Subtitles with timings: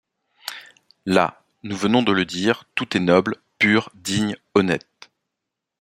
[1.05, 5.11] Là, nous venons de le dire, tout est noble, pur, digne, honnête.